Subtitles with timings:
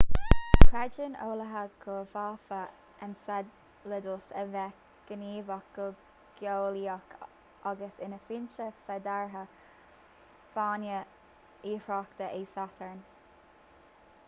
[0.67, 4.79] creideann eolaithe go bhféadfadh enceladus a bheith
[5.11, 5.85] gníomhach go
[6.39, 7.13] geolaíoch
[7.73, 13.05] agus ina fhoinse féideartha d'fháinne oighreata e satarn